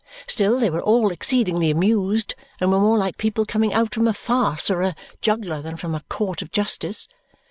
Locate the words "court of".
6.09-6.51